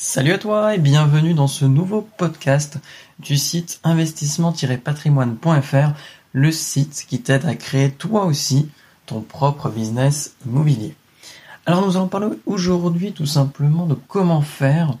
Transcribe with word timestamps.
Salut 0.00 0.30
à 0.30 0.38
toi 0.38 0.76
et 0.76 0.78
bienvenue 0.78 1.34
dans 1.34 1.48
ce 1.48 1.64
nouveau 1.64 2.02
podcast 2.02 2.78
du 3.18 3.36
site 3.36 3.80
investissement-patrimoine.fr, 3.82 5.90
le 6.32 6.52
site 6.52 7.04
qui 7.08 7.20
t'aide 7.20 7.46
à 7.46 7.56
créer 7.56 7.90
toi 7.90 8.24
aussi 8.24 8.70
ton 9.06 9.22
propre 9.22 9.70
business 9.70 10.36
immobilier. 10.46 10.94
Alors 11.66 11.84
nous 11.84 11.96
allons 11.96 12.06
parler 12.06 12.28
aujourd'hui 12.46 13.12
tout 13.12 13.26
simplement 13.26 13.86
de 13.86 13.94
comment 13.94 14.40
faire 14.40 14.96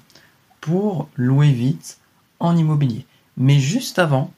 pour 0.60 1.08
louer 1.14 1.52
vite 1.52 1.98
en 2.40 2.56
immobilier. 2.56 3.06
Mais 3.36 3.60
juste 3.60 4.00
avant, 4.00 4.32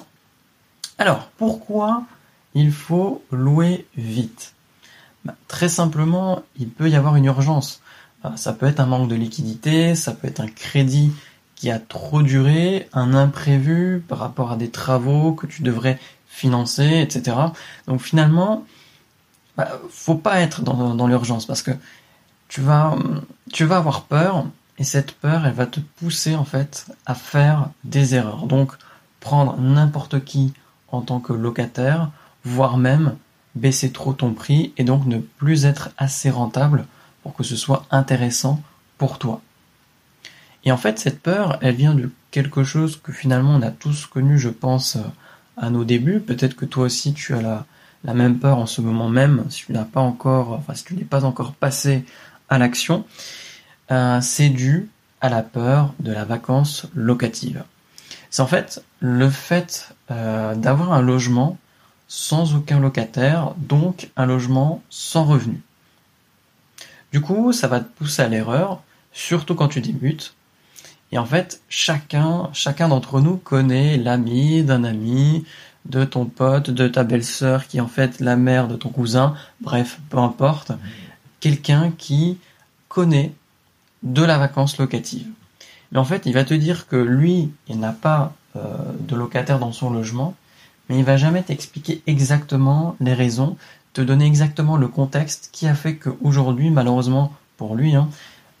Alors, 0.98 1.28
pourquoi 1.36 2.04
il 2.54 2.72
faut 2.72 3.22
louer 3.30 3.86
vite? 3.96 4.54
Très 5.58 5.68
simplement, 5.68 6.44
il 6.56 6.68
peut 6.68 6.88
y 6.88 6.94
avoir 6.94 7.16
une 7.16 7.24
urgence. 7.24 7.80
Euh, 8.24 8.28
ça 8.36 8.52
peut 8.52 8.66
être 8.66 8.78
un 8.78 8.86
manque 8.86 9.08
de 9.08 9.16
liquidité, 9.16 9.96
ça 9.96 10.12
peut 10.12 10.28
être 10.28 10.38
un 10.38 10.46
crédit 10.46 11.10
qui 11.56 11.68
a 11.68 11.80
trop 11.80 12.22
duré, 12.22 12.88
un 12.92 13.12
imprévu 13.12 14.00
par 14.06 14.18
rapport 14.18 14.52
à 14.52 14.56
des 14.56 14.70
travaux 14.70 15.32
que 15.32 15.48
tu 15.48 15.62
devrais 15.62 15.98
financer, 16.28 17.00
etc. 17.00 17.36
Donc 17.88 18.00
finalement, 18.00 18.64
bah, 19.56 19.80
faut 19.90 20.14
pas 20.14 20.38
être 20.42 20.62
dans, 20.62 21.08
l'urgence 21.08 21.44
parce 21.44 21.62
que 21.62 21.72
tu 22.46 22.60
vas, 22.60 22.96
tu 23.52 23.64
vas 23.64 23.78
avoir 23.78 24.02
peur 24.02 24.46
et 24.78 24.84
cette 24.84 25.10
peur, 25.10 25.44
elle 25.44 25.54
va 25.54 25.66
te 25.66 25.80
pousser 25.80 26.36
en 26.36 26.44
fait 26.44 26.86
à 27.04 27.16
faire 27.16 27.70
des 27.82 28.14
erreurs. 28.14 28.46
Donc 28.46 28.74
prendre 29.18 29.58
n'importe 29.58 30.22
qui 30.22 30.52
en 30.92 31.00
tant 31.00 31.18
que 31.18 31.32
locataire, 31.32 32.12
voire 32.44 32.76
même 32.76 33.16
baisser 33.58 33.90
trop 33.90 34.12
ton 34.12 34.32
prix 34.32 34.72
et 34.76 34.84
donc 34.84 35.06
ne 35.06 35.18
plus 35.18 35.66
être 35.66 35.90
assez 35.98 36.30
rentable 36.30 36.86
pour 37.22 37.34
que 37.34 37.44
ce 37.44 37.56
soit 37.56 37.86
intéressant 37.90 38.62
pour 38.96 39.18
toi. 39.18 39.40
Et 40.64 40.72
en 40.72 40.76
fait, 40.76 40.98
cette 40.98 41.20
peur, 41.20 41.58
elle 41.62 41.74
vient 41.74 41.94
de 41.94 42.10
quelque 42.30 42.64
chose 42.64 43.00
que 43.02 43.12
finalement 43.12 43.54
on 43.54 43.62
a 43.62 43.70
tous 43.70 44.06
connu, 44.06 44.38
je 44.38 44.48
pense, 44.48 44.96
euh, 44.96 45.02
à 45.56 45.70
nos 45.70 45.84
débuts. 45.84 46.20
Peut-être 46.20 46.54
que 46.54 46.64
toi 46.64 46.84
aussi 46.84 47.14
tu 47.14 47.34
as 47.34 47.64
la, 48.04 48.14
même 48.14 48.38
peur 48.38 48.58
en 48.58 48.66
ce 48.66 48.80
moment 48.80 49.08
même, 49.08 49.44
si 49.50 49.66
tu 49.66 49.72
n'as 49.72 49.84
pas 49.84 50.00
encore, 50.00 50.52
enfin 50.52 50.74
si 50.74 50.84
tu 50.84 50.94
n'es 50.94 51.04
pas 51.04 51.24
encore 51.24 51.52
passé 51.52 52.04
à 52.48 52.58
l'action. 52.58 53.04
Euh, 53.90 54.20
c'est 54.20 54.50
dû 54.50 54.90
à 55.20 55.28
la 55.28 55.42
peur 55.42 55.94
de 56.00 56.12
la 56.12 56.24
vacance 56.24 56.86
locative. 56.94 57.64
C'est 58.30 58.42
en 58.42 58.46
fait 58.46 58.84
le 59.00 59.30
fait 59.30 59.94
euh, 60.10 60.54
d'avoir 60.54 60.92
un 60.92 61.00
logement 61.00 61.56
sans 62.08 62.54
aucun 62.54 62.80
locataire, 62.80 63.52
donc 63.58 64.10
un 64.16 64.26
logement 64.26 64.82
sans 64.88 65.24
revenu. 65.24 65.60
Du 67.12 67.20
coup, 67.20 67.52
ça 67.52 67.68
va 67.68 67.80
te 67.80 67.98
pousser 67.98 68.22
à 68.22 68.28
l'erreur, 68.28 68.82
surtout 69.12 69.54
quand 69.54 69.68
tu 69.68 69.80
débutes. 69.80 70.34
Et 71.12 71.18
en 71.18 71.24
fait, 71.24 71.62
chacun, 71.68 72.50
d'entre 72.88 73.20
nous 73.20 73.36
connaît 73.36 73.96
l'ami 73.96 74.62
d'un 74.62 74.84
ami, 74.84 75.44
de 75.86 76.04
ton 76.04 76.26
pote, 76.26 76.70
de 76.70 76.88
ta 76.88 77.04
belle-sœur 77.04 77.66
qui 77.66 77.78
est 77.78 77.80
en 77.80 77.88
fait 77.88 78.20
la 78.20 78.36
mère 78.36 78.68
de 78.68 78.76
ton 78.76 78.90
cousin, 78.90 79.34
bref, 79.60 80.00
peu 80.10 80.18
importe, 80.18 80.72
quelqu'un 81.40 81.92
qui 81.96 82.38
connaît 82.88 83.32
de 84.02 84.22
la 84.22 84.38
vacance 84.38 84.78
locative. 84.78 85.28
Mais 85.92 85.98
en 85.98 86.04
fait, 86.04 86.22
il 86.26 86.34
va 86.34 86.44
te 86.44 86.54
dire 86.54 86.86
que 86.86 86.96
lui, 86.96 87.50
il 87.68 87.78
n'a 87.78 87.92
pas 87.92 88.34
euh, 88.56 88.60
de 89.00 89.16
locataire 89.16 89.58
dans 89.58 89.72
son 89.72 89.90
logement, 89.90 90.34
mais 90.88 90.98
il 90.98 91.04
va 91.04 91.16
jamais 91.16 91.42
t'expliquer 91.42 92.02
exactement 92.06 92.96
les 93.00 93.14
raisons, 93.14 93.56
te 93.92 94.00
donner 94.00 94.26
exactement 94.26 94.76
le 94.76 94.88
contexte 94.88 95.50
qui 95.52 95.66
a 95.66 95.74
fait 95.74 95.96
qu'aujourd'hui, 95.96 96.70
malheureusement 96.70 97.32
pour 97.56 97.74
lui, 97.74 97.94
hein, 97.94 98.08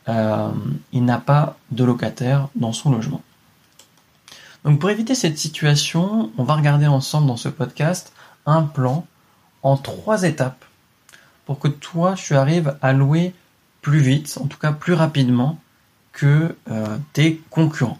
euh, 0.08 0.50
il 0.92 1.04
n'a 1.04 1.18
pas 1.18 1.56
de 1.70 1.84
locataire 1.84 2.48
dans 2.54 2.72
son 2.72 2.90
logement. 2.90 3.22
Donc 4.64 4.80
pour 4.80 4.90
éviter 4.90 5.14
cette 5.14 5.38
situation, 5.38 6.30
on 6.36 6.44
va 6.44 6.56
regarder 6.56 6.86
ensemble 6.86 7.26
dans 7.26 7.36
ce 7.36 7.48
podcast 7.48 8.12
un 8.46 8.62
plan 8.62 9.06
en 9.62 9.76
trois 9.76 10.24
étapes 10.24 10.64
pour 11.46 11.58
que 11.58 11.68
toi 11.68 12.14
tu 12.14 12.34
arrives 12.34 12.76
à 12.82 12.92
louer 12.92 13.34
plus 13.80 14.00
vite, 14.00 14.38
en 14.42 14.46
tout 14.46 14.58
cas 14.58 14.72
plus 14.72 14.92
rapidement 14.92 15.58
que 16.12 16.56
euh, 16.70 16.98
tes 17.12 17.40
concurrents. 17.50 17.98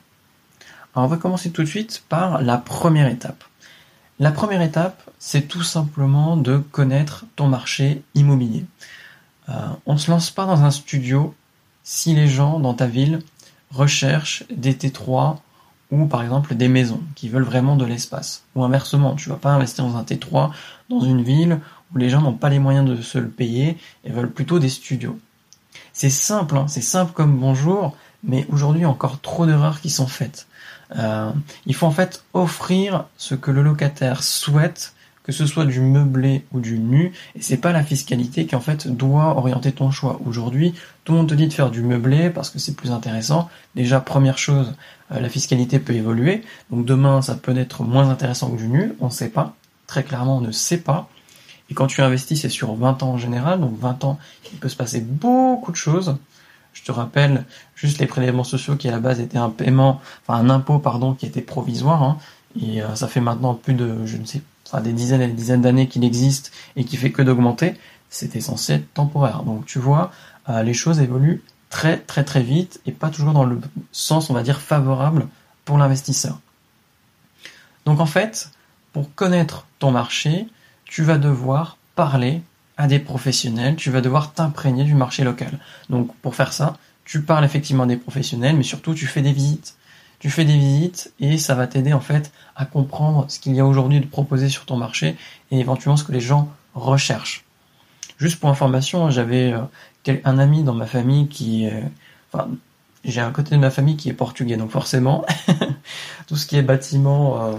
Alors 0.95 1.07
on 1.07 1.09
va 1.09 1.17
commencer 1.17 1.51
tout 1.51 1.63
de 1.63 1.69
suite 1.69 2.03
par 2.09 2.43
la 2.43 2.59
première 2.59 3.09
étape. 3.09 3.45
La 4.21 4.33
première 4.33 4.63
étape, 4.63 5.09
c'est 5.21 5.47
tout 5.47 5.63
simplement 5.63 6.37
de 6.37 6.59
connaître 6.59 7.25
ton 7.37 7.47
marché 7.47 8.03
immobilier. 8.17 8.65
Euh, 9.49 9.53
on 9.87 9.95
ne 9.95 9.99
se 9.99 10.11
lance 10.11 10.33
pas 10.33 10.45
dans 10.45 10.65
un 10.65 10.73
studio 10.73 11.37
si 11.85 12.17
les 12.17 12.27
gens 12.27 12.59
dans 12.59 12.75
ta 12.75 12.89
ville 12.89 13.21
recherchent 13.71 14.43
des 14.51 14.75
T3 14.75 15.37
ou 15.93 16.07
par 16.07 16.25
exemple 16.25 16.57
des 16.57 16.67
maisons 16.67 17.01
qui 17.15 17.29
veulent 17.29 17.45
vraiment 17.45 17.77
de 17.77 17.85
l'espace. 17.85 18.43
Ou 18.57 18.65
inversement, 18.65 19.15
tu 19.15 19.29
vas 19.29 19.37
pas 19.37 19.51
investir 19.51 19.85
dans 19.85 19.97
un 19.97 20.03
T3 20.03 20.51
dans 20.91 21.01
une 21.01 21.23
ville 21.23 21.61
où 21.95 21.99
les 21.99 22.11
gens 22.11 22.21
n'ont 22.21 22.35
pas 22.35 22.49
les 22.49 22.59
moyens 22.59 22.89
de 22.89 23.01
se 23.01 23.19
le 23.19 23.29
payer 23.29 23.79
et 24.05 24.11
veulent 24.11 24.33
plutôt 24.33 24.59
des 24.59 24.69
studios. 24.69 25.17
C'est 25.93 26.11
simple, 26.11 26.57
hein, 26.57 26.67
c'est 26.67 26.81
simple 26.81 27.13
comme 27.13 27.39
bonjour, 27.39 27.97
mais 28.25 28.47
aujourd'hui 28.51 28.85
encore 28.85 29.21
trop 29.21 29.47
d'erreurs 29.47 29.81
qui 29.81 29.91
sont 29.91 30.09
faites. 30.09 30.49
Euh, 30.97 31.31
il 31.67 31.75
faut 31.75 31.87
en 31.87 31.91
fait 31.91 32.25
offrir 32.33 33.05
ce 33.17 33.35
que 33.35 33.51
le 33.51 33.63
locataire 33.63 34.23
souhaite, 34.23 34.95
que 35.23 35.33
ce 35.33 35.45
soit 35.45 35.67
du 35.67 35.81
meublé 35.81 36.47
ou 36.53 36.61
du 36.61 36.79
nu, 36.79 37.13
et 37.35 37.43
c'est 37.43 37.59
pas 37.59 37.73
la 37.73 37.83
fiscalité 37.83 38.47
qui 38.47 38.57
en 38.57 38.61
fait 38.61 38.89
doit 38.89 39.37
orienter 39.37 39.73
ton 39.73 39.91
choix. 39.91 40.21
Aujourd'hui, 40.25 40.73
tout 41.05 41.13
le 41.13 41.19
monde 41.19 41.29
te 41.29 41.35
dit 41.35 41.47
de 41.47 41.53
faire 41.53 41.71
du 41.71 41.83
meublé 41.83 42.31
parce 42.31 42.49
que 42.49 42.59
c'est 42.59 42.75
plus 42.75 42.91
intéressant. 42.91 43.51
Déjà, 43.75 44.01
première 44.01 44.39
chose, 44.39 44.75
euh, 45.13 45.21
la 45.21 45.29
fiscalité 45.29 45.79
peut 45.79 45.93
évoluer, 45.93 46.43
donc 46.71 46.87
demain 46.87 47.21
ça 47.21 47.35
peut 47.35 47.57
être 47.57 47.83
moins 47.83 48.09
intéressant 48.09 48.51
que 48.51 48.57
du 48.57 48.69
nu, 48.69 48.95
on 49.01 49.07
ne 49.07 49.13
sait 49.13 49.29
pas. 49.29 49.55
Très 49.87 50.03
clairement, 50.03 50.39
on 50.39 50.43
ne 50.43 50.53
sait 50.53 50.79
pas. 50.79 51.11
Et 51.71 51.75
quand 51.75 51.87
tu 51.87 52.01
investis, 52.01 52.41
c'est 52.41 52.49
sur 52.49 52.75
20 52.75 53.03
ans 53.03 53.11
en 53.11 53.19
général, 53.19 53.61
donc 53.61 53.79
20 53.79 54.05
ans, 54.05 54.19
il 54.53 54.59
peut 54.59 54.71
se 54.71 54.77
passer 54.77 55.01
beaucoup 55.01 55.71
de 55.71 55.77
choses. 55.77 56.17
Je 56.79 56.85
te 56.85 56.93
rappelle 56.93 57.45
juste 57.75 57.99
les 57.99 58.07
prélèvements 58.07 58.45
sociaux 58.45 58.77
qui 58.77 58.89
à 58.89 58.93
la 58.93 59.01
base 59.01 59.19
étaient 59.19 59.39
un 59.39 59.51
paiement, 59.51 60.01
enfin 60.27 60.39
un 60.39 60.49
impôt 60.49 60.79
pardon, 60.79 61.13
qui 61.13 61.27
était 61.27 61.41
provisoire. 61.41 62.03
Hein. 62.05 62.19
et 62.61 62.83
euh, 62.83 62.95
ça 62.95 63.09
fait 63.09 63.21
maintenant 63.21 63.55
plus 63.55 63.75
de, 63.75 64.07
je 64.07 64.17
ne 64.17 64.25
sais, 64.25 64.43
enfin 64.67 64.81
des 64.81 64.93
dizaines 64.93 65.21
et 65.21 65.27
des 65.27 65.33
dizaines 65.33 65.63
d'années 65.63 65.89
qu'il 65.89 66.05
existe 66.05 66.53
et 66.77 66.85
qui 66.85 66.97
fait 66.97 67.11
que 67.11 67.21
d'augmenter. 67.21 67.75
C'était 68.11 68.41
censé 68.41 68.75
être 68.75 68.95
temporaire. 68.95 69.43
Donc 69.43 69.67
tu 69.67 69.81
vois, 69.81 70.13
euh, 70.49 70.63
les 70.63 70.73
choses 70.73 71.01
évoluent 71.01 71.43
très 71.69 71.99
très 71.99 72.25
très 72.25 72.43
vite 72.43 72.81
et 72.87 72.93
pas 72.93 73.11
toujours 73.11 73.33
dans 73.33 73.45
le 73.45 73.61
sens, 73.91 74.31
on 74.31 74.35
va 74.35 74.43
dire, 74.43 74.61
favorable 74.61 75.27
pour 75.65 75.79
l'investisseur. 75.79 76.39
Donc 77.87 77.99
en 77.99 78.07
fait, 78.07 78.51
pour 78.93 79.13
connaître 79.15 79.67
ton 79.81 79.91
marché, 79.91 80.47
tu 80.85 81.03
vas 81.03 81.19
devoir 81.19 81.77
parler 81.97 82.41
à 82.79 82.87
des 82.87 83.01
professionnels, 83.01 83.77
tu 83.77 83.91
vas 83.91 84.01
devoir 84.01 84.33
t'imprégner 84.33 84.85
du 84.85 84.95
marché 84.95 85.25
local. 85.25 85.59
Donc 85.91 86.15
pour 86.23 86.37
faire 86.37 86.53
ça, 86.53 86.79
tu 87.05 87.23
parles 87.23 87.45
effectivement 87.45 87.87
des 87.87 87.97
professionnels, 87.97 88.57
mais 88.57 88.63
surtout 88.63 88.95
tu 88.95 89.07
fais 89.07 89.21
des 89.21 89.33
visites. 89.33 89.77
Tu 90.21 90.31
fais 90.31 90.45
des 90.45 90.57
visites 90.57 91.13
et 91.21 91.39
ça 91.39 91.55
va 91.55 91.67
t'aider 91.67 91.93
en 91.93 92.01
fait 92.01 92.33
à 92.57 92.65
comprendre 92.65 93.27
ce 93.29 93.41
qu'il 93.41 93.55
y 93.55 93.61
a 93.61 93.67
aujourd'hui 93.67 94.01
de 94.01 94.07
proposé 94.07 94.49
sur 94.49 94.65
ton 94.65 94.77
marché 94.77 95.17
et 95.51 95.59
éventuellement 95.59 95.97
ce 95.97 96.05
que 96.05 96.13
les 96.13 96.21
gens 96.21 96.49
recherchent. 96.75 97.45
Juste 98.17 98.41
pour 98.41 98.49
information, 98.49 99.11
j'avais 99.11 99.53
euh, 99.53 100.17
un 100.25 100.39
ami 100.39 100.63
dans 100.63 100.75
ma 100.75 100.87
famille 100.87 101.29
qui, 101.29 101.67
est... 101.67 101.85
j'ai 103.05 103.21
un 103.21 103.31
côté 103.31 103.55
de 103.55 103.61
ma 103.61 103.71
famille 103.71 103.97
qui 103.97 104.09
est 104.09 104.15
portugais, 104.15 104.57
donc 104.57 104.71
forcément, 104.71 105.25
tout 106.27 106.37
ce 106.37 106.47
qui 106.47 106.57
est 106.57 106.63
bâtiment, 106.63 107.43
euh, 107.43 107.53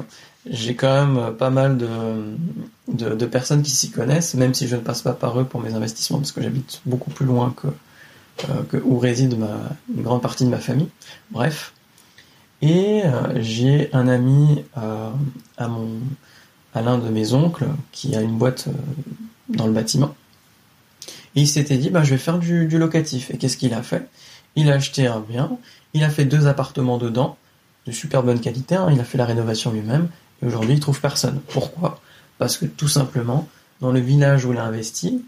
j'ai 0.50 0.76
quand 0.76 1.06
même 1.06 1.18
euh, 1.18 1.32
pas 1.32 1.50
mal 1.50 1.78
de, 1.78 3.14
de, 3.14 3.26
personnes 3.26 3.62
qui 3.62 3.72
s'y 3.72 3.92
connaissent, 3.92 4.34
même 4.34 4.54
si 4.54 4.68
je 4.68 4.76
ne 4.76 4.82
passe 4.82 5.02
pas 5.02 5.14
par 5.14 5.40
eux 5.40 5.46
pour 5.46 5.62
mes 5.62 5.74
investissements, 5.74 6.18
parce 6.18 6.32
que 6.32 6.42
j'habite 6.42 6.82
beaucoup 6.86 7.12
plus 7.12 7.26
loin 7.26 7.54
que, 7.56 7.68
euh, 8.50 8.64
que 8.70 8.78
où 8.78 8.98
réside 8.98 9.38
ma, 9.38 9.60
une 9.96 10.02
grande 10.02 10.22
partie 10.22 10.46
de 10.46 10.50
ma 10.50 10.58
famille. 10.58 10.90
Bref. 11.32 11.74
Et 12.62 13.04
euh, 13.06 13.42
j'ai 13.42 13.90
un 13.94 14.08
ami 14.08 14.66
à, 14.76 15.68
mon, 15.68 15.88
à 16.74 16.82
l'un 16.82 16.98
de 16.98 17.08
mes 17.10 17.34
oncles 17.34 17.68
qui 17.92 18.16
a 18.16 18.22
une 18.22 18.38
boîte 18.38 18.68
dans 19.48 19.66
le 19.66 19.72
bâtiment. 19.72 20.14
Et 21.36 21.42
il 21.42 21.48
s'était 21.48 21.78
dit, 21.78 21.90
bah, 21.90 22.04
je 22.04 22.10
vais 22.10 22.18
faire 22.18 22.38
du, 22.38 22.68
locatif. 22.68 23.32
Et 23.32 23.38
qu'est-ce 23.38 23.56
qu'il 23.56 23.74
a 23.74 23.82
fait? 23.82 24.10
Il 24.56 24.70
a 24.70 24.74
acheté 24.74 25.08
un 25.08 25.22
bien, 25.22 25.52
il 25.94 26.04
a 26.04 26.10
fait 26.10 26.26
deux 26.26 26.48
appartements 26.48 26.98
dedans, 26.98 27.38
de 27.86 27.92
super 27.94 28.24
bonne 28.24 28.42
qualité, 28.42 28.76
hein. 28.76 28.90
il 28.92 29.00
a 29.00 29.06
fait 29.06 29.18
la 29.18 29.26
rénovation 29.26 29.72
lui-même, 29.72 30.10
et 30.42 30.46
aujourd'hui 30.46 30.74
il 30.74 30.80
trouve 30.80 31.00
personne. 31.00 31.42
Pourquoi? 31.50 32.00
Parce 32.38 32.58
que 32.58 32.66
tout 32.66 32.88
simplement, 32.88 33.48
dans 33.82 33.92
le 33.92 34.00
village 34.00 34.46
où 34.46 34.54
il 34.54 34.58
a 34.58 34.64
investi, 34.64 35.26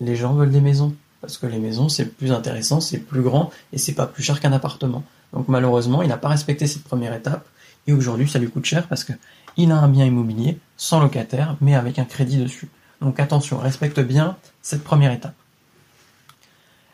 les 0.00 0.16
gens 0.16 0.34
veulent 0.34 0.50
des 0.50 0.60
maisons. 0.60 0.94
Parce 1.20 1.36
que 1.36 1.46
les 1.46 1.58
maisons, 1.58 1.88
c'est 1.90 2.06
plus 2.06 2.32
intéressant, 2.32 2.80
c'est 2.80 2.98
plus 2.98 3.20
grand, 3.20 3.50
et 3.72 3.78
c'est 3.78 3.92
pas 3.92 4.06
plus 4.06 4.22
cher 4.22 4.40
qu'un 4.40 4.52
appartement. 4.52 5.04
Donc 5.32 5.48
malheureusement, 5.48 6.02
il 6.02 6.08
n'a 6.08 6.16
pas 6.16 6.28
respecté 6.28 6.66
cette 6.66 6.82
première 6.82 7.12
étape, 7.12 7.46
et 7.86 7.92
aujourd'hui 7.92 8.28
ça 8.28 8.38
lui 8.38 8.50
coûte 8.50 8.64
cher 8.64 8.88
parce 8.88 9.04
que 9.04 9.12
il 9.56 9.72
a 9.72 9.78
un 9.78 9.88
bien 9.88 10.06
immobilier 10.06 10.58
sans 10.76 11.00
locataire, 11.00 11.56
mais 11.60 11.74
avec 11.74 11.98
un 11.98 12.04
crédit 12.04 12.38
dessus. 12.38 12.68
Donc 13.00 13.20
attention, 13.20 13.58
respecte 13.58 14.00
bien 14.00 14.36
cette 14.62 14.84
première 14.84 15.12
étape. 15.12 15.34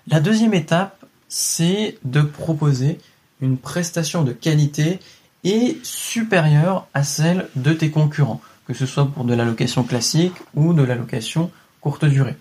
La 0.08 0.20
deuxième 0.20 0.54
étape, 0.54 1.04
c'est 1.28 1.98
de 2.04 2.22
proposer 2.22 2.98
une 3.40 3.58
prestation 3.58 4.22
de 4.22 4.32
qualité 4.32 5.00
et 5.44 5.78
supérieure 5.82 6.86
à 6.94 7.04
celle 7.04 7.48
de 7.56 7.72
tes 7.72 7.90
concurrents, 7.90 8.40
que 8.66 8.74
ce 8.74 8.86
soit 8.86 9.06
pour 9.06 9.24
de 9.24 9.34
la 9.34 9.44
location 9.44 9.84
classique 9.84 10.34
ou 10.54 10.72
de 10.72 10.82
la 10.82 10.94
location 10.94 11.50
courte 11.80 12.04
durée. 12.04 12.36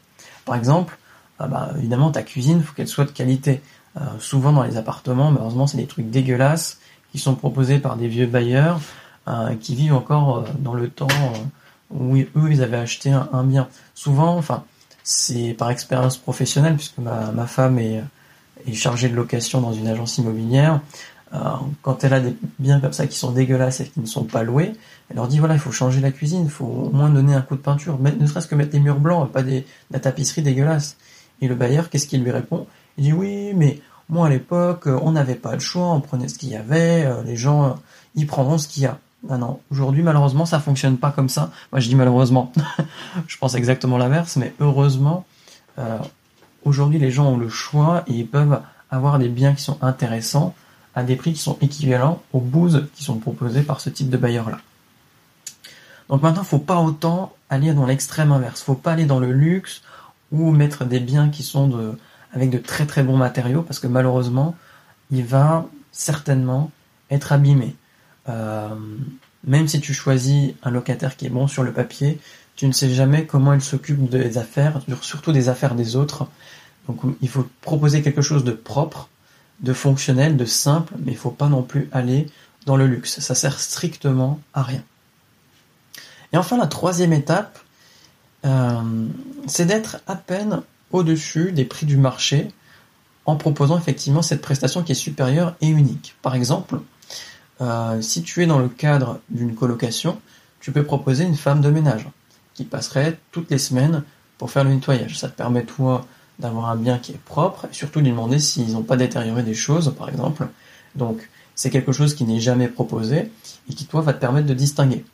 Par 0.45 0.55
exemple, 0.55 0.97
ah 1.39 1.47
bah, 1.47 1.71
évidemment 1.77 2.11
ta 2.11 2.23
cuisine, 2.23 2.61
faut 2.61 2.73
qu'elle 2.73 2.87
soit 2.87 3.05
de 3.05 3.11
qualité. 3.11 3.61
Euh, 3.97 4.01
souvent 4.19 4.51
dans 4.51 4.63
les 4.63 4.77
appartements, 4.77 5.31
malheureusement, 5.31 5.67
c'est 5.67 5.77
des 5.77 5.87
trucs 5.87 6.09
dégueulasses 6.09 6.79
qui 7.11 7.19
sont 7.19 7.35
proposés 7.35 7.79
par 7.79 7.95
des 7.95 8.07
vieux 8.07 8.25
bailleurs 8.25 8.79
euh, 9.27 9.55
qui 9.55 9.75
vivent 9.75 9.93
encore 9.93 10.37
euh, 10.37 10.43
dans 10.59 10.73
le 10.73 10.89
temps 10.89 11.07
où 11.91 12.17
eux 12.17 12.51
ils 12.51 12.61
avaient 12.61 12.77
acheté 12.77 13.11
un, 13.11 13.43
bien. 13.43 13.67
Souvent, 13.93 14.35
enfin, 14.37 14.63
c'est 15.03 15.53
par 15.53 15.69
expérience 15.69 16.17
professionnelle 16.17 16.75
puisque 16.75 16.97
ma, 16.97 17.47
femme 17.47 17.79
est, 17.79 18.03
chargée 18.73 19.07
de 19.07 19.15
location 19.15 19.61
dans 19.61 19.73
une 19.73 19.87
agence 19.87 20.17
immobilière. 20.17 20.81
Quand 21.81 22.03
elle 22.03 22.13
a 22.13 22.21
des 22.21 22.35
biens 22.59 22.79
comme 22.79 22.93
ça 22.93 23.07
qui 23.07 23.17
sont 23.17 23.31
dégueulasses 23.31 23.81
et 23.81 23.85
qui 23.85 23.99
ne 23.99 24.05
sont 24.05 24.23
pas 24.23 24.43
loués, 24.43 24.73
elle 25.09 25.17
leur 25.17 25.27
dit 25.27 25.39
voilà, 25.39 25.53
il 25.53 25.59
faut 25.59 25.71
changer 25.71 25.99
la 25.99 26.11
cuisine, 26.11 26.43
il 26.45 26.49
faut 26.49 26.65
au 26.65 26.89
moins 26.91 27.09
donner 27.09 27.33
un 27.33 27.41
coup 27.41 27.55
de 27.55 27.61
peinture, 27.61 27.99
ne 27.99 28.25
serait-ce 28.25 28.47
que 28.47 28.55
mettre 28.55 28.71
des 28.71 28.79
murs 28.79 28.99
blancs, 28.99 29.29
pas 29.31 29.43
des, 29.43 29.61
de 29.61 29.65
la 29.91 29.99
tapisserie 29.99 30.41
dégueulasse. 30.41 30.97
Et 31.41 31.47
le 31.47 31.55
bailleur, 31.55 31.89
qu'est-ce 31.89 32.07
qu'il 32.07 32.23
lui 32.23 32.31
répond? 32.31 32.67
Il 32.97 33.03
dit 33.03 33.13
oui, 33.13 33.53
mais 33.53 33.81
moi 34.09 34.27
à 34.27 34.29
l'époque, 34.29 34.87
on 34.87 35.11
n'avait 35.11 35.35
pas 35.35 35.53
le 35.53 35.59
choix, 35.59 35.91
on 35.91 36.01
prenait 36.01 36.27
ce 36.27 36.37
qu'il 36.37 36.49
y 36.49 36.55
avait, 36.55 37.03
euh, 37.05 37.23
les 37.23 37.35
gens, 37.35 37.65
euh, 37.65 37.69
ils 38.15 38.27
prendront 38.27 38.57
ce 38.57 38.67
qu'il 38.67 38.83
y 38.83 38.85
a. 38.85 38.99
Ah 39.29 39.37
non, 39.37 39.59
aujourd'hui 39.71 40.03
malheureusement 40.03 40.45
ça 40.45 40.59
fonctionne 40.59 40.97
pas 40.97 41.11
comme 41.11 41.29
ça. 41.29 41.51
Moi 41.71 41.79
je 41.79 41.87
dis 41.87 41.95
malheureusement, 41.95 42.51
je 43.27 43.37
pense 43.37 43.55
exactement 43.55 43.97
l'inverse, 43.97 44.37
mais 44.37 44.53
heureusement, 44.59 45.25
euh, 45.79 45.97
aujourd'hui 46.63 46.99
les 46.99 47.11
gens 47.11 47.31
ont 47.31 47.37
le 47.37 47.49
choix 47.49 48.03
et 48.07 48.13
ils 48.13 48.27
peuvent 48.27 48.61
avoir 48.91 49.17
des 49.17 49.29
biens 49.29 49.53
qui 49.53 49.63
sont 49.63 49.77
intéressants 49.81 50.53
à 50.95 51.03
des 51.03 51.15
prix 51.15 51.33
qui 51.33 51.39
sont 51.39 51.57
équivalents 51.61 52.21
aux 52.33 52.39
bouses 52.39 52.87
qui 52.95 53.03
sont 53.03 53.19
proposées 53.19 53.61
par 53.61 53.81
ce 53.81 53.89
type 53.89 54.09
de 54.09 54.17
bailleur-là. 54.17 54.59
Donc 56.09 56.21
maintenant, 56.21 56.43
faut 56.43 56.59
pas 56.59 56.79
autant 56.79 57.33
aller 57.49 57.73
dans 57.73 57.85
l'extrême 57.85 58.31
inverse. 58.31 58.61
Faut 58.61 58.75
pas 58.75 58.93
aller 58.93 59.05
dans 59.05 59.19
le 59.19 59.31
luxe 59.31 59.81
ou 60.31 60.51
mettre 60.51 60.85
des 60.85 60.99
biens 60.99 61.29
qui 61.29 61.43
sont 61.43 61.67
de, 61.67 61.97
avec 62.31 62.49
de 62.49 62.57
très 62.57 62.85
très 62.85 63.03
bons 63.03 63.17
matériaux 63.17 63.61
parce 63.61 63.79
que 63.79 63.87
malheureusement, 63.87 64.55
il 65.11 65.25
va 65.25 65.65
certainement 65.91 66.71
être 67.09 67.31
abîmé. 67.31 67.75
Euh, 68.29 68.69
même 69.45 69.67
si 69.67 69.79
tu 69.79 69.93
choisis 69.93 70.53
un 70.63 70.71
locataire 70.71 71.15
qui 71.15 71.27
est 71.27 71.29
bon 71.29 71.47
sur 71.47 71.63
le 71.63 71.71
papier, 71.71 72.19
tu 72.55 72.67
ne 72.67 72.71
sais 72.71 72.89
jamais 72.89 73.25
comment 73.25 73.53
il 73.53 73.61
s'occupe 73.61 74.09
des 74.09 74.37
affaires, 74.37 74.81
surtout 75.01 75.31
des 75.31 75.49
affaires 75.49 75.75
des 75.75 75.95
autres. 75.95 76.27
Donc 76.87 76.99
il 77.21 77.29
faut 77.29 77.47
proposer 77.61 78.01
quelque 78.01 78.21
chose 78.21 78.43
de 78.43 78.51
propre, 78.51 79.09
de 79.61 79.73
fonctionnel, 79.73 80.37
de 80.37 80.45
simple, 80.45 80.93
mais 80.99 81.11
il 81.11 81.17
faut 81.17 81.31
pas 81.31 81.47
non 81.47 81.63
plus 81.63 81.89
aller 81.91 82.27
dans 82.65 82.75
le 82.75 82.87
luxe. 82.87 83.19
Ça 83.19 83.35
sert 83.35 83.59
strictement 83.59 84.39
à 84.53 84.63
rien. 84.63 84.83
Et 86.33 86.37
enfin, 86.37 86.57
la 86.57 86.67
troisième 86.67 87.13
étape, 87.13 87.59
euh, 88.45 89.07
c'est 89.47 89.65
d'être 89.65 89.97
à 90.07 90.15
peine 90.15 90.61
au-dessus 90.91 91.51
des 91.51 91.65
prix 91.65 91.85
du 91.85 91.97
marché 91.97 92.49
en 93.25 93.35
proposant 93.35 93.77
effectivement 93.77 94.21
cette 94.21 94.41
prestation 94.41 94.83
qui 94.83 94.91
est 94.91 94.95
supérieure 94.95 95.55
et 95.61 95.67
unique. 95.67 96.15
Par 96.21 96.35
exemple, 96.35 96.79
euh, 97.61 98.01
si 98.01 98.21
tu 98.21 98.43
es 98.43 98.45
dans 98.45 98.59
le 98.59 98.69
cadre 98.69 99.19
d'une 99.29 99.55
colocation, 99.55 100.19
tu 100.59 100.71
peux 100.71 100.83
proposer 100.83 101.23
une 101.23 101.35
femme 101.35 101.61
de 101.61 101.69
ménage 101.69 102.07
qui 102.53 102.63
passerait 102.65 103.19
toutes 103.31 103.49
les 103.49 103.57
semaines 103.57 104.03
pour 104.37 104.51
faire 104.51 104.63
le 104.63 104.71
nettoyage. 104.71 105.17
Ça 105.17 105.29
te 105.29 105.35
permet 105.35 105.63
toi 105.63 106.05
d'avoir 106.39 106.69
un 106.69 106.75
bien 106.75 106.97
qui 106.97 107.11
est 107.11 107.23
propre 107.23 107.65
et 107.71 107.73
surtout 107.73 108.01
de 108.01 108.07
demander 108.07 108.39
s'ils 108.39 108.73
n'ont 108.73 108.83
pas 108.83 108.97
détérioré 108.97 109.43
des 109.43 109.53
choses, 109.53 109.93
par 109.97 110.09
exemple. 110.09 110.47
Donc 110.95 111.29
c'est 111.55 111.69
quelque 111.69 111.91
chose 111.91 112.15
qui 112.15 112.25
n'est 112.25 112.39
jamais 112.39 112.67
proposé 112.67 113.31
et 113.69 113.73
qui 113.73 113.85
toi 113.85 114.01
va 114.01 114.13
te 114.13 114.19
permettre 114.19 114.47
de 114.47 114.53
distinguer 114.53 115.05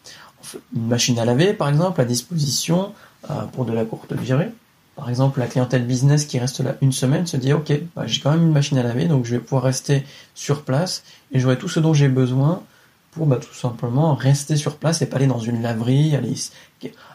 une 0.75 0.87
machine 0.87 1.19
à 1.19 1.25
laver, 1.25 1.53
par 1.53 1.69
exemple, 1.69 2.01
à 2.01 2.05
disposition 2.05 2.93
euh, 3.29 3.43
pour 3.53 3.65
de 3.65 3.73
la 3.73 3.85
courte 3.85 4.13
durée. 4.13 4.49
Par 4.95 5.09
exemple, 5.09 5.39
la 5.39 5.47
clientèle 5.47 5.85
business 5.85 6.25
qui 6.25 6.37
reste 6.39 6.59
là 6.59 6.75
une 6.81 6.91
semaine 6.91 7.25
se 7.25 7.37
dit, 7.37 7.53
ok, 7.53 7.71
bah, 7.95 8.03
j'ai 8.07 8.19
quand 8.21 8.31
même 8.31 8.43
une 8.43 8.51
machine 8.51 8.77
à 8.77 8.83
laver, 8.83 9.05
donc 9.05 9.25
je 9.25 9.35
vais 9.35 9.39
pouvoir 9.39 9.63
rester 9.63 10.03
sur 10.35 10.63
place 10.63 11.03
et 11.31 11.39
j'aurai 11.39 11.57
tout 11.57 11.69
ce 11.69 11.79
dont 11.79 11.93
j'ai 11.93 12.09
besoin 12.09 12.61
pour 13.11 13.27
bah, 13.27 13.37
tout 13.37 13.53
simplement 13.53 14.15
rester 14.15 14.55
sur 14.55 14.77
place 14.77 15.01
et 15.01 15.05
pas 15.05 15.17
aller 15.17 15.27
dans 15.27 15.39
une 15.39 15.61
laverie, 15.61 16.15
aller, 16.15 16.33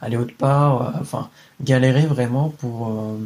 aller 0.01 0.17
autre 0.17 0.35
part, 0.37 0.83
euh, 0.83 1.01
enfin 1.01 1.31
galérer 1.63 2.07
vraiment 2.07 2.51
pour, 2.51 2.89
euh, 2.89 3.19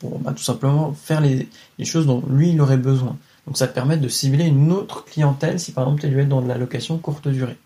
pour 0.00 0.18
bah, 0.18 0.32
tout 0.32 0.42
simplement 0.42 0.92
faire 0.92 1.20
les, 1.20 1.48
les, 1.78 1.84
choses 1.84 2.06
dont 2.06 2.22
lui 2.28 2.50
il 2.50 2.60
aurait 2.60 2.78
besoin. 2.78 3.16
Donc 3.46 3.58
ça 3.58 3.68
te 3.68 3.74
permet 3.74 3.98
de 3.98 4.08
cibler 4.08 4.44
une 4.44 4.72
autre 4.72 5.04
clientèle 5.04 5.60
si 5.60 5.72
par 5.72 5.84
exemple 5.84 6.00
tu 6.00 6.20
es 6.20 6.24
dans 6.24 6.40
de 6.40 6.48
la 6.48 6.58
location 6.58 6.98
courte 6.98 7.28
durée. 7.28 7.58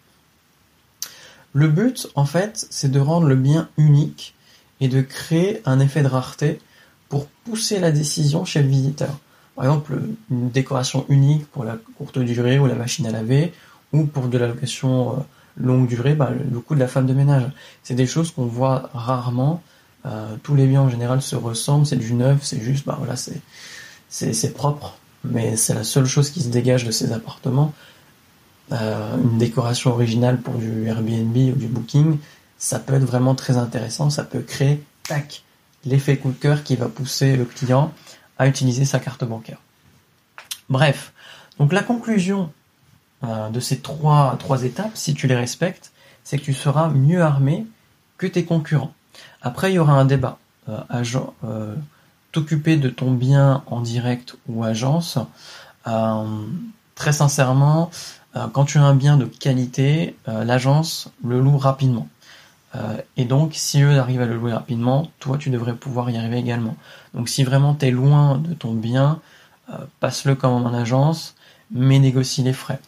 Le 1.53 1.67
but, 1.67 2.09
en 2.15 2.27
fait, 2.27 2.67
c'est 2.71 2.91
de 2.91 3.01
rendre 3.01 3.27
le 3.27 3.35
bien 3.35 3.69
unique 3.77 4.35
et 4.81 4.89
de 4.89 5.01
créer 5.01 5.61
un 5.65 5.81
effet 5.81 6.03
de 6.03 6.09
rareté 6.09 6.61
pour 7.09 7.27
pousser 7.27 7.81
la 7.81 7.91
décision 7.91 8.45
chez 8.45 8.63
le 8.63 8.69
visiteur. 8.69 9.19
Par 9.57 9.65
exemple, 9.65 10.01
une 10.31 10.51
décoration 10.51 11.05
unique 11.09 11.47
pour 11.47 11.65
la 11.65 11.77
courte 11.99 12.19
durée 12.19 12.59
ou 12.59 12.67
la 12.67 12.77
machine 12.77 13.07
à 13.07 13.11
laver, 13.11 13.53
ou 13.93 14.05
pour 14.05 14.29
de 14.29 14.39
la 14.39 14.47
location 14.47 15.13
euh, 15.13 15.21
longue 15.57 15.89
durée, 15.89 16.15
bah, 16.15 16.31
le 16.31 16.61
coût 16.61 16.75
de 16.75 16.81
la 16.81 16.89
femme 16.89 17.07
de 17.07 17.15
ménage. 17.15 17.45
C'est 17.83 17.95
des 17.95 18.07
choses 18.07 18.31
qu'on 18.31 18.47
voit 18.47 18.91
rarement. 18.95 19.63
Euh, 20.07 20.37
tous 20.43 20.55
les 20.55 20.67
biens 20.67 20.83
en 20.83 20.89
général 20.89 21.21
se 21.23 21.37
ressemblent, 21.37 21.87
c'est 21.87 21.97
du 21.97 22.15
neuf, 22.15 22.41
c'est 22.43 22.61
juste, 22.61 22.87
bah 22.87 22.97
voilà, 22.99 23.17
c'est 23.17 24.55
propre, 24.55 24.97
mais 25.25 25.57
c'est 25.57 25.75
la 25.75 25.85
seule 25.85 26.07
chose 26.07 26.31
qui 26.31 26.41
se 26.41 26.49
dégage 26.49 26.85
de 26.85 26.91
ces 26.91 27.13
appartements. 27.13 27.75
Euh, 28.73 29.17
une 29.17 29.39
décoration 29.39 29.91
originale 29.91 30.41
pour 30.41 30.55
du 30.55 30.87
Airbnb 30.87 31.37
ou 31.37 31.59
du 31.59 31.67
Booking, 31.67 32.19
ça 32.57 32.79
peut 32.79 32.95
être 32.95 33.05
vraiment 33.05 33.35
très 33.35 33.57
intéressant. 33.57 34.11
Ça 34.11 34.25
peut 34.25 34.41
créer, 34.41 34.83
tac, 35.03 35.43
l'effet 35.85 36.17
coup 36.17 36.31
de 36.31 36.37
cœur 36.37 36.63
qui 36.63 36.77
va 36.77 36.89
pousser 36.89 37.37
le 37.37 37.45
client 37.45 37.93
à 38.39 38.47
utiliser 38.47 38.85
sa 38.85 39.01
carte 39.01 39.25
bancaire. 39.25 39.59
Bref, 40.69 41.13
donc 41.59 41.73
la 41.73 41.83
conclusion 41.83 42.53
de 43.23 43.61
ces 43.61 43.81
trois, 43.81 44.37
trois 44.39 44.65
étapes, 44.65 44.93
si 44.95 45.13
tu 45.15 45.27
les 45.27 45.37
respectes, 45.37 45.93
c'est 46.25 46.39
que 46.39 46.45
tu 46.45 46.55
seras 46.55 46.89
mieux 46.89 47.23
armé 47.23 47.67
que 48.17 48.27
tes 48.27 48.45
concurrents. 48.45 48.93
Après, 49.43 49.73
il 49.73 49.75
y 49.75 49.79
aura 49.79 49.93
un 49.93 50.05
débat. 50.07 50.39
Euh, 50.69 50.79
agent, 50.89 51.35
euh, 51.45 51.75
t'occuper 52.33 52.77
de 52.77 52.89
ton 52.89 53.13
bien 53.13 53.63
en 53.67 53.81
direct 53.81 54.37
ou 54.49 54.65
agence, 54.65 55.19
très 56.95 57.13
sincèrement, 57.13 57.91
euh, 58.37 58.47
quand 58.53 58.65
tu 58.67 58.79
as 58.79 58.83
un 58.83 58.95
bien 58.95 59.17
de 59.17 59.25
qualité, 59.25 60.17
euh, 60.29 60.45
l'agence 60.45 61.11
le 61.25 61.41
loue 61.41 61.59
rapidement. 61.59 62.09
Euh, 62.77 62.99
et 63.17 63.25
donc, 63.25 63.53
si 63.55 63.83
eux 63.83 63.99
arrivent 63.99 64.21
à 64.21 64.27
le 64.27 64.37
louer 64.37 64.53
rapidement, 64.53 65.11
toi, 65.19 65.39
tu 65.39 65.51
devrais 65.51 65.75
pouvoir 65.75 66.11
y 66.11 66.19
arriver 66.19 66.39
également. 66.39 66.77
Donc, 67.15 67.29
si 67.29 67.43
vraiment 67.43 67.75
tu 67.75 67.87
es 67.87 67.91
loin 67.91 68.39
de 68.39 68.55
ton 68.55 68.75
bien, 68.75 69.21
passe-le 70.01 70.35
comme 70.35 70.67
en 70.67 70.75
agence, 70.75 71.37
mais 71.71 72.01
négocie 72.01 72.43
les 72.43 72.53
frais. 72.53 72.81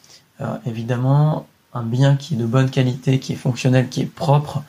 Évidemment, 0.67 1.47
un 1.75 1.83
bien 1.83 2.17
qui 2.17 2.35
est 2.35 2.37
de 2.37 2.47
bonne 2.47 2.71
qualité, 2.71 3.19
qui 3.19 3.33
est 3.33 3.37
fonctionnel, 3.37 3.89
qui 3.89 4.01
est 4.01 4.07
propre, 4.07 4.63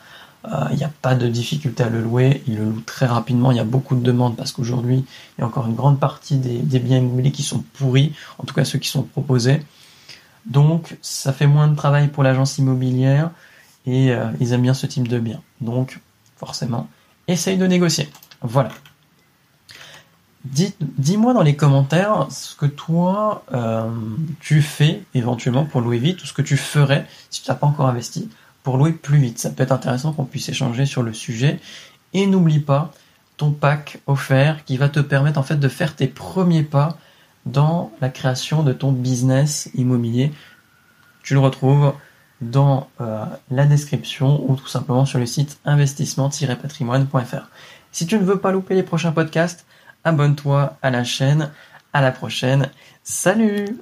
il 0.70 0.76
n'y 0.76 0.84
a 0.84 0.90
pas 1.02 1.14
de 1.14 1.26
difficulté 1.26 1.82
à 1.82 1.88
le 1.88 2.02
louer, 2.02 2.42
il 2.46 2.56
le 2.56 2.64
loue 2.64 2.80
très 2.80 3.06
rapidement, 3.06 3.50
il 3.50 3.56
y 3.56 3.60
a 3.60 3.64
beaucoup 3.64 3.96
de 3.96 4.02
demandes 4.02 4.36
parce 4.36 4.52
qu'aujourd'hui, 4.52 5.04
il 5.36 5.40
y 5.40 5.44
a 5.44 5.46
encore 5.46 5.66
une 5.66 5.74
grande 5.74 5.98
partie 5.98 6.36
des, 6.36 6.58
des 6.58 6.78
biens 6.78 6.98
immobiliers 6.98 7.32
qui 7.32 7.42
sont 7.42 7.64
pourris, 7.72 8.12
en 8.38 8.44
tout 8.44 8.54
cas 8.54 8.64
ceux 8.64 8.78
qui 8.78 8.88
sont 8.88 9.02
proposés. 9.02 9.62
Donc, 10.46 10.98
ça 11.00 11.32
fait 11.32 11.46
moins 11.46 11.68
de 11.68 11.76
travail 11.76 12.08
pour 12.08 12.22
l'agence 12.22 12.58
immobilière 12.58 13.30
et 13.86 14.12
euh, 14.12 14.30
ils 14.40 14.52
aiment 14.52 14.62
bien 14.62 14.74
ce 14.74 14.86
type 14.86 15.08
de 15.08 15.18
bien. 15.18 15.40
Donc, 15.60 16.00
forcément, 16.36 16.88
essaye 17.28 17.56
de 17.56 17.66
négocier. 17.66 18.08
Voilà. 18.42 18.70
Dis-moi 20.44 21.32
dans 21.32 21.42
les 21.42 21.56
commentaires 21.56 22.26
ce 22.30 22.54
que 22.54 22.66
toi 22.66 23.44
euh, 23.54 23.90
tu 24.40 24.60
fais 24.60 25.02
éventuellement 25.14 25.64
pour 25.64 25.80
louer 25.80 25.96
vite 25.96 26.22
ou 26.22 26.26
ce 26.26 26.34
que 26.34 26.42
tu 26.42 26.58
ferais 26.58 27.06
si 27.30 27.42
tu 27.42 27.50
n'as 27.50 27.56
pas 27.56 27.66
encore 27.66 27.86
investi 27.86 28.28
pour 28.62 28.76
louer 28.76 28.92
plus 28.92 29.18
vite. 29.18 29.38
Ça 29.38 29.50
peut 29.50 29.62
être 29.62 29.72
intéressant 29.72 30.12
qu'on 30.12 30.26
puisse 30.26 30.48
échanger 30.50 30.84
sur 30.84 31.02
le 31.02 31.14
sujet. 31.14 31.60
Et 32.12 32.26
n'oublie 32.26 32.60
pas 32.60 32.92
ton 33.36 33.52
pack 33.52 34.00
offert 34.06 34.64
qui 34.64 34.76
va 34.76 34.88
te 34.88 35.00
permettre 35.00 35.38
en 35.38 35.42
fait 35.42 35.56
de 35.56 35.68
faire 35.68 35.96
tes 35.96 36.08
premiers 36.08 36.62
pas 36.62 36.98
dans 37.46 37.92
la 38.00 38.08
création 38.08 38.62
de 38.62 38.72
ton 38.72 38.92
business 38.92 39.70
immobilier. 39.74 40.32
Tu 41.22 41.34
le 41.34 41.40
retrouves 41.40 41.94
dans 42.40 42.88
euh, 43.00 43.24
la 43.50 43.66
description 43.66 44.44
ou 44.48 44.56
tout 44.56 44.66
simplement 44.66 45.06
sur 45.06 45.18
le 45.18 45.26
site 45.26 45.58
investissement-patrimoine.fr. 45.64 47.48
Si 47.92 48.06
tu 48.06 48.18
ne 48.18 48.24
veux 48.24 48.38
pas 48.38 48.52
louper 48.52 48.74
les 48.74 48.82
prochains 48.82 49.12
podcasts, 49.12 49.66
abonne-toi 50.04 50.76
à 50.82 50.90
la 50.90 51.04
chaîne. 51.04 51.50
À 51.92 52.00
la 52.00 52.12
prochaine. 52.12 52.70
Salut 53.02 53.78